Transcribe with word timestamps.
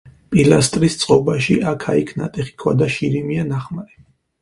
პილასტრის 0.35 0.97
წყობაში 1.01 1.59
აქა-იქ 1.73 2.17
ნატეხი 2.23 2.57
ქვა 2.65 2.77
და 2.83 2.91
შირიმია 2.99 3.49
ნახმარი. 3.55 4.05